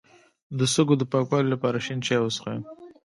[0.57, 2.57] د سږو د پاکوالي لپاره شین چای وڅښئ